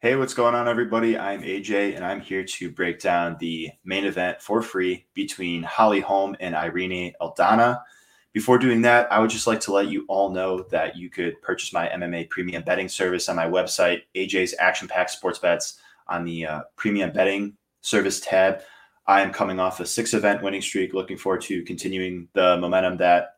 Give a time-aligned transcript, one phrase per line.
[0.00, 1.16] Hey, what's going on, everybody?
[1.16, 6.00] I'm AJ, and I'm here to break down the main event for free between Holly
[6.00, 7.80] Holm and Irene Aldana.
[8.34, 11.40] Before doing that, I would just like to let you all know that you could
[11.40, 16.26] purchase my MMA premium betting service on my website, AJ's Action Pack Sports Bets, on
[16.26, 18.60] the uh, premium betting service tab.
[19.06, 22.98] I am coming off a six event winning streak, looking forward to continuing the momentum
[22.98, 23.36] that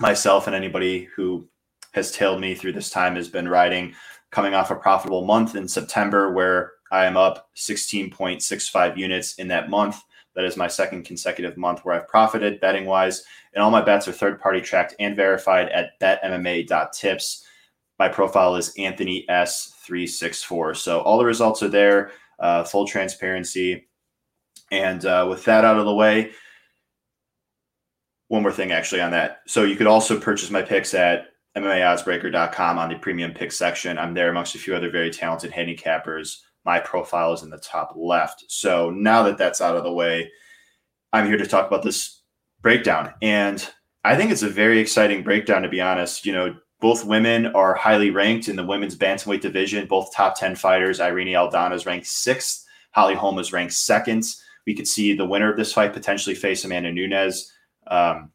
[0.00, 1.48] myself and anybody who
[1.92, 3.94] has tailed me through this time has been riding
[4.30, 9.70] coming off a profitable month in September where I am up 16.65 units in that
[9.70, 10.02] month.
[10.34, 13.24] That is my second consecutive month where I've profited betting wise.
[13.54, 17.44] And all my bets are third party tracked and verified at betmma.tips.
[17.98, 20.76] My profile is Anthony S364.
[20.76, 23.88] So all the results are there, uh, full transparency.
[24.70, 26.32] And uh, with that out of the way,
[28.28, 29.38] one more thing actually on that.
[29.46, 33.98] So you could also purchase my picks at MMAoddsbreaker.com on the premium pick section.
[33.98, 36.38] I'm there amongst a few other very talented handicappers.
[36.64, 38.44] My profile is in the top left.
[38.48, 40.30] So now that that's out of the way,
[41.12, 42.22] I'm here to talk about this
[42.60, 43.14] breakdown.
[43.22, 43.66] And
[44.04, 46.26] I think it's a very exciting breakdown, to be honest.
[46.26, 50.56] You know, both women are highly ranked in the women's bantamweight division, both top 10
[50.56, 51.00] fighters.
[51.00, 54.24] Irene Aldana is ranked sixth, Holly Holm is ranked second.
[54.66, 57.52] We could see the winner of this fight potentially face Amanda Nunes.
[57.86, 58.32] Um,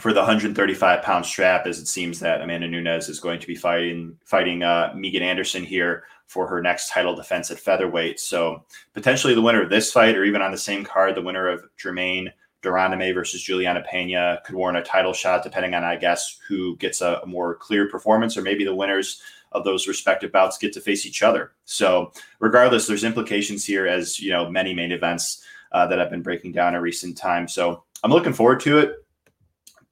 [0.00, 3.54] for the 135 pound strap, as it seems that Amanda Nunes is going to be
[3.54, 8.18] fighting fighting uh, Megan Anderson here for her next title defense at featherweight.
[8.20, 11.48] So potentially the winner of this fight, or even on the same card, the winner
[11.48, 15.96] of Germaine de Randamie versus Juliana Pena could warrant a title shot, depending on I
[15.96, 19.20] guess who gets a, a more clear performance, or maybe the winners
[19.52, 21.52] of those respective bouts get to face each other.
[21.64, 26.22] So regardless, there's implications here, as you know, many main events uh, that I've been
[26.22, 27.48] breaking down in recent time.
[27.48, 29.04] So I'm looking forward to it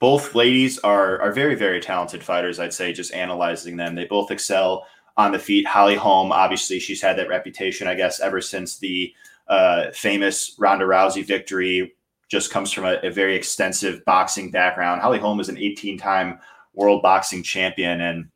[0.01, 2.59] both ladies are are very very talented fighters.
[2.59, 5.67] I'd say just analyzing them, they both excel on the feet.
[5.67, 9.13] Holly Holm, obviously, she's had that reputation, I guess, ever since the
[9.49, 11.95] uh, famous Ronda Rousey victory.
[12.29, 15.01] Just comes from a, a very extensive boxing background.
[15.01, 16.39] Holly Holm is an 18 time
[16.75, 18.29] world boxing champion and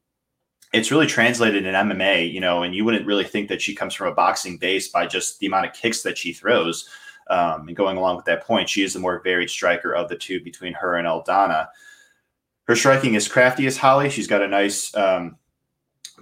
[0.73, 3.95] it's really translated in MMA, you know, and you wouldn't really think that she comes
[3.95, 6.89] from a boxing base by just the amount of kicks that she throws.
[7.29, 10.17] Um, and going along with that point, she is the more varied striker of the
[10.17, 11.69] two between her and Aldana.
[12.65, 14.11] Her striking is crafty as Holly.
[14.11, 15.37] She's got a nice um,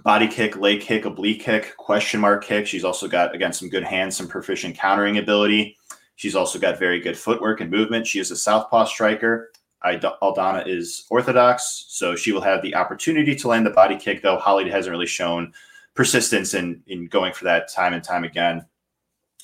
[0.03, 2.67] body kick, leg kick, oblique kick, question mark kick.
[2.67, 5.77] She's also got, again, some good hands, some proficient countering ability.
[6.15, 8.07] She's also got very good footwork and movement.
[8.07, 9.51] She is a southpaw striker.
[9.83, 14.37] Aldana is orthodox, so she will have the opportunity to land the body kick, though
[14.37, 15.53] Holly hasn't really shown
[15.95, 18.65] persistence in, in going for that time and time again.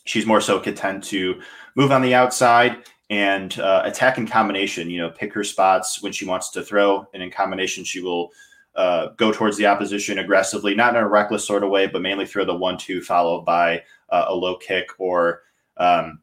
[0.07, 1.41] She's more so content to
[1.75, 4.89] move on the outside and uh, attack in combination.
[4.89, 8.31] You know, pick her spots when she wants to throw, and in combination, she will
[8.75, 12.25] uh, go towards the opposition aggressively, not in a reckless sort of way, but mainly
[12.25, 15.41] throw the one-two followed by uh, a low kick or
[15.77, 16.19] um,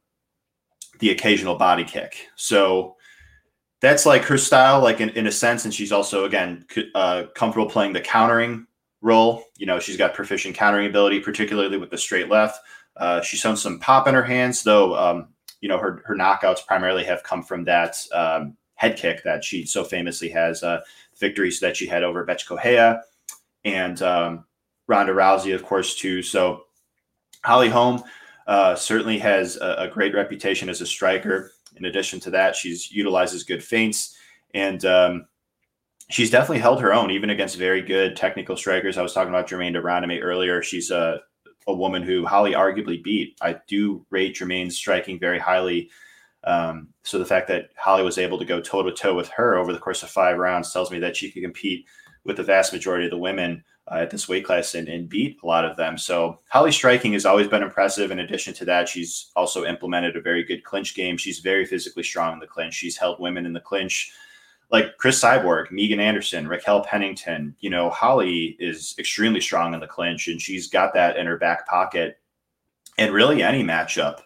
[1.00, 2.28] the occasional body kick.
[2.36, 2.96] So
[3.80, 5.64] that's like her style, like in, in a sense.
[5.64, 8.66] And she's also again uh, comfortable playing the countering
[9.02, 9.44] role.
[9.58, 12.58] You know, she's got proficient countering ability, particularly with the straight left.
[12.96, 14.96] Uh, she's shown some pop in her hands, though.
[14.96, 15.28] Um,
[15.60, 19.64] you know, her her knockouts primarily have come from that um, head kick that she
[19.66, 20.62] so famously has.
[20.62, 20.80] Uh,
[21.18, 23.02] victories that she had over Bethe Correia
[23.64, 24.44] and um,
[24.86, 26.22] Ronda Rousey, of course, too.
[26.22, 26.64] So
[27.44, 28.02] Holly Holm
[28.46, 31.52] uh, certainly has a, a, great reputation as a striker.
[31.76, 34.16] In addition to that, she's utilizes good feints
[34.52, 35.26] and um,
[36.10, 38.98] she's definitely held her own even against very good technical strikers.
[38.98, 40.62] I was talking about Germaine de Randamie earlier.
[40.62, 41.20] She's a
[41.66, 43.36] a woman who Holly arguably beat.
[43.40, 45.90] I do rate Germaine's striking very highly.
[46.44, 49.56] Um, so the fact that Holly was able to go toe to toe with her
[49.56, 51.86] over the course of five rounds tells me that she can compete
[52.24, 55.38] with the vast majority of the women uh, at this weight class and, and, beat
[55.42, 55.98] a lot of them.
[55.98, 58.10] So Holly's striking has always been impressive.
[58.10, 61.18] In addition to that, she's also implemented a very good clinch game.
[61.18, 62.72] She's very physically strong in the clinch.
[62.72, 64.12] She's held women in the clinch
[64.70, 69.86] like Cris Cyborg, Megan Anderson, Raquel Pennington, you know, Holly is extremely strong in the
[69.86, 72.18] clinch and she's got that in her back pocket
[72.98, 74.20] and really any matchup.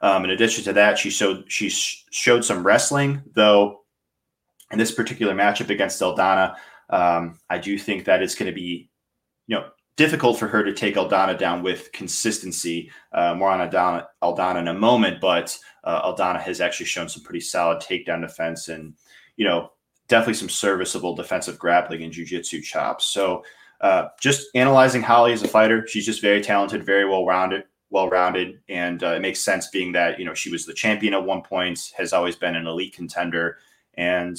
[0.00, 3.82] Um, in addition to that, she showed she showed some wrestling, though.
[4.70, 6.54] In this particular matchup against Aldana,
[6.90, 8.90] um, I do think that it's going to be,
[9.46, 12.90] you know, difficult for her to take Aldana down with consistency.
[13.12, 17.22] Uh, more on Aldana, Aldana in a moment, but uh, Aldana has actually shown some
[17.22, 18.92] pretty solid takedown defense and,
[19.36, 19.72] you know,
[20.08, 23.06] definitely some serviceable defensive grappling and jujitsu chops.
[23.06, 23.44] So
[23.80, 28.08] uh, just analyzing Holly as a fighter, she's just very talented, very well rounded, well
[28.08, 31.24] rounded, and uh, it makes sense being that you know she was the champion at
[31.24, 33.58] one point, has always been an elite contender,
[33.94, 34.36] and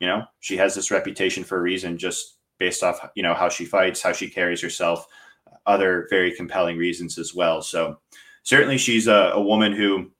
[0.00, 3.48] you know she has this reputation for a reason, just based off you know how
[3.48, 5.06] she fights, how she carries herself.
[5.66, 7.62] other very compelling reasons as well.
[7.62, 7.98] So
[8.42, 10.10] certainly she's a, a woman who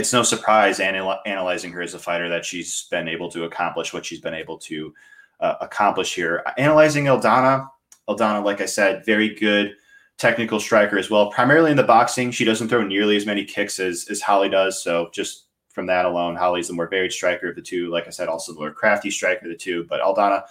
[0.00, 3.92] it's no surprise anal- analyzing her as a fighter that she's been able to accomplish
[3.92, 4.94] what she's been able to
[5.40, 6.42] uh, accomplish here.
[6.56, 7.68] Analyzing Aldana,
[8.08, 9.74] Aldana, like I said, very good
[10.16, 11.30] technical striker as well.
[11.30, 14.82] Primarily in the boxing, she doesn't throw nearly as many kicks as, as Holly does.
[14.82, 17.90] So just from that alone, Holly's the more varied striker of the two.
[17.90, 19.84] Like I said, also the more crafty striker of the two.
[19.88, 20.44] But Aldana,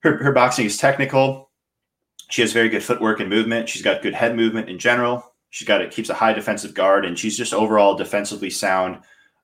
[0.00, 1.50] her, her boxing is technical.
[2.28, 3.68] She has very good footwork and movement.
[3.68, 5.31] She's got good head movement in general.
[5.52, 9.00] She's got it keeps a high defensive guard, and she's just overall defensively sound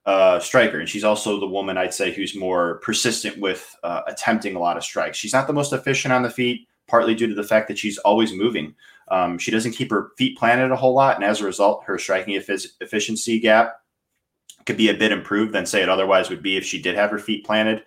[0.07, 0.81] uh, striker.
[0.81, 4.79] And she's also the woman I'd say who's more persistent with uh, attempting a lot
[4.79, 5.19] of strikes.
[5.19, 7.99] She's not the most efficient on the feet, partly due to the fact that she's
[7.99, 8.75] always moving.
[9.09, 11.99] Um, she doesn't keep her feet planted a whole lot, and as a result, her
[11.99, 13.83] striking efficiency gap
[14.65, 17.11] could be a bit improved than say it otherwise would be if she did have
[17.11, 17.85] her feet planted.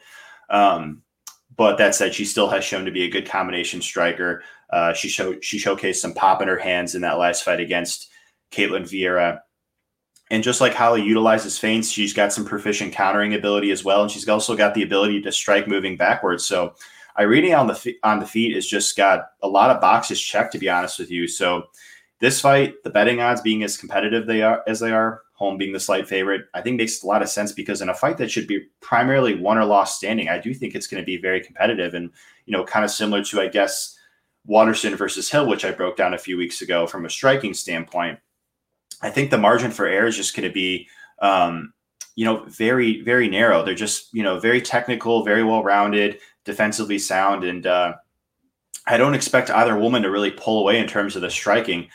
[0.51, 1.01] Um,
[1.57, 4.43] but that said, she still has shown to be a good combination striker.
[4.69, 8.10] Uh, she showed she showcased some pop in her hands in that last fight against
[8.51, 9.39] Ketlen Vieira.
[10.29, 14.09] And just like Holly utilizes feints, she's got some proficient countering ability as well, and
[14.09, 16.45] she's also got the ability to strike moving backwards.
[16.45, 16.75] So
[17.19, 20.57] Irene on the on the feet has just got a lot of boxes checked, to
[20.57, 21.27] be honest with you.
[21.27, 21.63] So
[22.19, 25.73] this fight, the betting odds being as competitive they are as they are, Holm being
[25.73, 28.31] the slight favorite, I think makes a lot of sense because in a fight that
[28.31, 31.41] should be primarily won or lost standing, I do think it's going to be very
[31.41, 32.09] competitive and
[32.45, 33.97] you know kind of similar to I guess
[34.45, 38.19] Waterson versus Hill, which I broke down a few weeks ago from a striking standpoint.
[39.01, 40.87] I think the margin for error is just going to be,
[41.21, 41.73] um,
[42.15, 43.63] you know, very, very narrow.
[43.63, 47.43] They're just, you know, very technical, very well rounded, defensively sound.
[47.43, 47.95] And uh,
[48.87, 51.87] I don't expect either woman to really pull away in terms of the striking.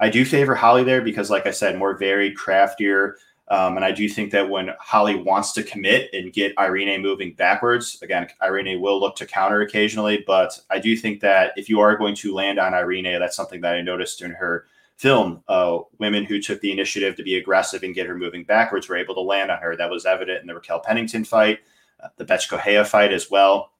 [0.00, 3.16] I do favor Holly there because, like I said, more varied, craftier.
[3.48, 7.34] Um, and I do think that when Holly wants to commit and get Irene moving
[7.34, 10.24] backwards, again, Irene will look to counter occasionally.
[10.26, 13.60] But I do think that if you are going to land on Irene, that's something
[13.60, 17.82] that I noticed in her film, uh, women who took the initiative to be aggressive
[17.82, 19.76] and get her moving backwards were able to land on her.
[19.76, 21.60] That was evident in the Raquel Pennington fight,
[22.02, 23.72] uh, the Bethe Correia fight as well.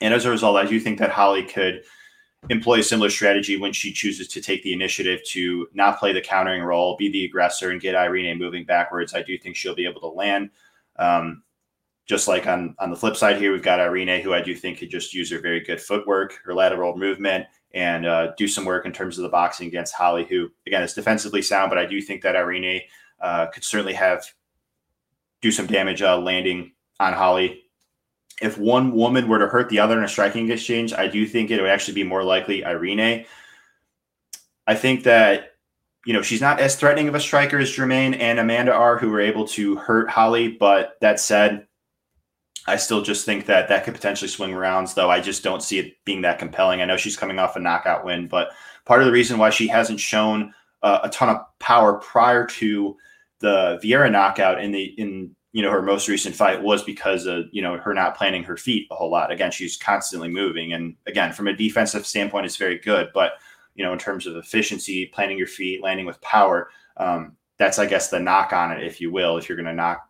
[0.00, 1.82] And as a result, I do think that Holly could
[2.50, 6.20] employ a similar strategy when she chooses to take the initiative to not play the
[6.20, 9.14] countering role, be the aggressor, and get Irene moving backwards.
[9.14, 10.50] I do think she'll be able to land.
[10.96, 11.42] Um,
[12.06, 14.78] just like on on the flip side here, we've got Irene, who I do think
[14.78, 18.86] could just use her very good footwork, her lateral movement, and uh, do some work
[18.86, 22.00] in terms of the boxing against Holly, who again is defensively sound, but I do
[22.00, 22.82] think that Irene
[23.20, 24.24] uh, could certainly have
[25.40, 27.64] do some damage uh, landing on Holly.
[28.40, 31.50] If one woman were to hurt the other in a striking exchange, I do think
[31.50, 33.26] it would actually be more likely Irene.
[34.66, 35.54] I think that
[36.04, 39.10] you know she's not as threatening of a striker as Germaine and Amanda are, who
[39.10, 40.48] were able to hurt Holly.
[40.48, 41.67] But that said,
[42.68, 45.78] I still just think that that could potentially swing rounds, though I just don't see
[45.78, 46.80] it being that compelling.
[46.80, 48.50] I know she's coming off a knockout win, but
[48.84, 52.96] part of the reason why she hasn't shown uh, a ton of power prior to
[53.40, 57.46] the Vieira knockout in the in you know her most recent fight was because of
[57.52, 59.32] you know her not planning her feet a whole lot.
[59.32, 63.08] Again, she's constantly moving, and again, from a defensive standpoint, it's very good.
[63.14, 63.32] But
[63.74, 67.86] you know, in terms of efficiency, planning your feet, landing with power, um, that's I
[67.86, 70.06] guess the knock on it, if you will, if you're going to knock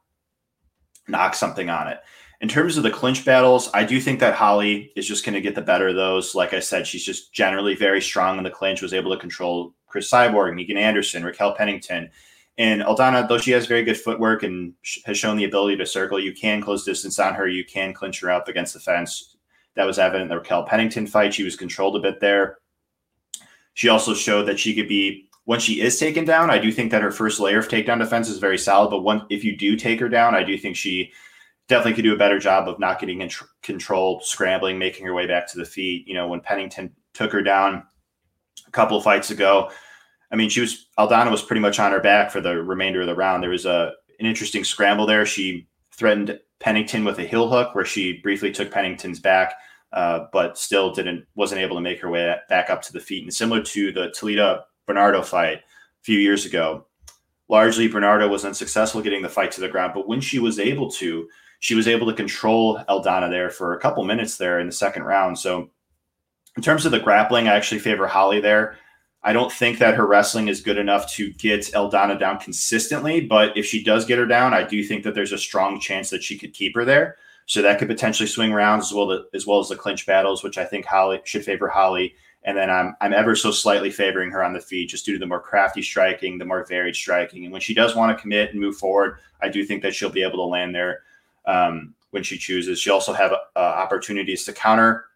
[1.06, 2.00] knock something on it.
[2.40, 5.40] In terms of the clinch battles, I do think that Holly is just going to
[5.40, 6.36] get the better of those.
[6.36, 9.74] Like I said, she's just generally very strong in the clinch, was able to control
[9.88, 12.10] Cris Cyborg, Megan Anderson, Raquel Pennington.
[12.56, 14.72] And Aldana, though she has very good footwork and
[15.04, 17.48] has shown the ability to circle, you can close distance on her.
[17.48, 19.36] You can clinch her up against the fence.
[19.74, 21.34] That was evident in the Raquel Pennington fight.
[21.34, 22.58] She was controlled a bit there.
[23.74, 26.90] She also showed that she could be, when she is taken down, I do think
[26.90, 28.90] that her first layer of takedown defense is very solid.
[28.90, 31.12] But one, if you do take her down, I do think she
[31.68, 35.14] definitely could do a better job of not getting in tr- control, scrambling, making her
[35.14, 36.06] way back to the feet.
[36.08, 37.82] You know, when Pennington took her down
[38.66, 39.70] a couple of fights ago,
[40.30, 43.06] I mean, she was Aldana was pretty much on her back for the remainder of
[43.06, 43.42] the round.
[43.42, 45.24] There was a an interesting scramble there.
[45.24, 49.54] She threatened Pennington with a heel hook, where she briefly took Pennington's back,
[49.92, 53.24] uh, but still didn't wasn't able to make her way back up to the feet.
[53.24, 56.86] And similar to the Talita Bernardo fight a few years ago,
[57.48, 59.92] largely Bernardo was unsuccessful getting the fight to the ground.
[59.94, 61.28] But when she was able to,
[61.60, 65.02] she was able to control Aldana there for a couple minutes there in the second
[65.02, 65.38] round.
[65.38, 65.70] So,
[66.56, 68.76] in terms of the grappling, I actually favor Holly there.
[69.22, 73.56] I don't think that her wrestling is good enough to get Aldana down consistently, but
[73.56, 76.22] if she does get her down, I do think that there's a strong chance that
[76.22, 77.16] she could keep her there.
[77.46, 80.58] So that could potentially swing rounds as well as well as the clinch battles, which
[80.58, 82.14] I think Holly should favor Holly.
[82.44, 85.18] And then I'm I'm ever so slightly favoring her on the feet, just due to
[85.18, 87.44] the more crafty striking, the more varied striking.
[87.44, 90.10] And when she does want to commit and move forward, I do think that she'll
[90.10, 91.02] be able to land there
[91.48, 92.78] um, when she chooses.
[92.78, 95.06] She also have uh, opportunities to counter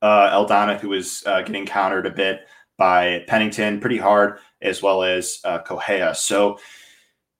[0.00, 2.46] uh, Aldana, who was uh, getting countered a bit
[2.78, 6.14] by Pennington pretty hard, as well as uh, Correia.
[6.14, 6.58] So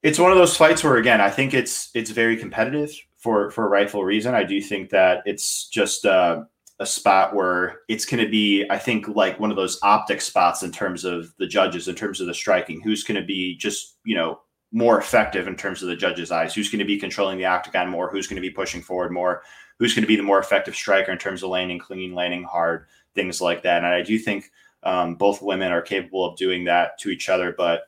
[0.03, 3.67] it's one of those fights where, again, I think it's it's very competitive for for
[3.67, 4.35] a rightful reason.
[4.35, 6.45] I do think that it's just uh,
[6.81, 10.63] a spot where it's going to be, I think, like one of those optic spots
[10.63, 12.81] in terms of the judges, in terms of the striking.
[12.81, 14.41] Who's going to be just you know
[14.73, 16.55] more effective in terms of the judges' eyes?
[16.55, 18.11] Who's going to be controlling the octagon more?
[18.11, 19.43] Who's going to be pushing forward more?
[19.79, 22.87] Who's going to be the more effective striker in terms of landing clean, landing hard,
[23.15, 23.79] things like that?
[23.79, 24.51] And I do think
[24.83, 27.55] um, both women are capable of doing that to each other.
[27.57, 27.83] But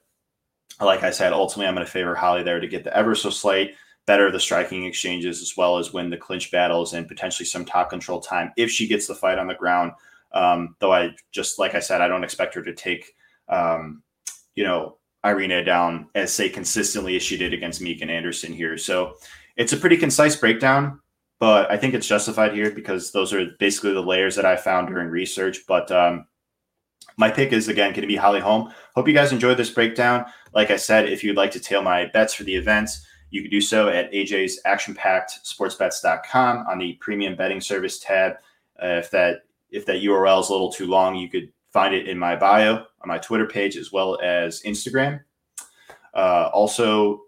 [0.80, 3.30] like I said, ultimately, I'm going to favor Holly there to get the ever so
[3.30, 3.74] slight
[4.06, 7.90] better the striking exchanges as well as win the clinch battles and potentially some top
[7.90, 9.92] control time if she gets the fight on the ground.
[10.32, 13.14] Um, though I just like I said, I don't expect her to take
[13.48, 14.02] um,
[14.54, 18.78] you know Irina down as say consistently as she did against Megan Anderson here.
[18.78, 19.16] So
[19.56, 21.00] it's a pretty concise breakdown,
[21.38, 24.88] but I think it's justified here because those are basically the layers that I found
[24.88, 25.60] during research.
[25.66, 26.26] But um,
[27.16, 28.72] my pick is again going to be Holly Holm.
[28.94, 30.24] Hope you guys enjoyed this breakdown.
[30.54, 33.50] Like I said, if you'd like to tail my bets for the events, you can
[33.50, 38.32] do so at AJ's actionpackedsportsbets.com on the premium betting service tab.
[38.82, 42.08] Uh, if that if that URL is a little too long, you could find it
[42.08, 45.20] in my bio on my Twitter page as well as Instagram.
[46.14, 47.22] Uh, also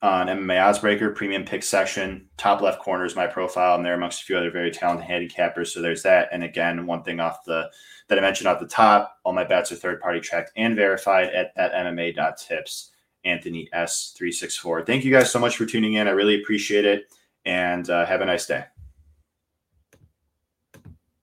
[0.00, 3.74] on MMA Oddsbreaker premium pick section, top left corner is my profile.
[3.74, 5.68] I'm there amongst a few other very talented handicappers.
[5.68, 6.28] So there's that.
[6.32, 7.70] And again, one thing off the
[8.08, 11.28] that I mentioned off the top, all my bets are third party tracked and verified
[11.28, 12.92] at, at MMA.tips.
[13.24, 14.86] Anthony S364.
[14.86, 16.08] Thank you guys so much for tuning in.
[16.08, 17.12] I really appreciate it.
[17.44, 18.64] And uh, have a nice day.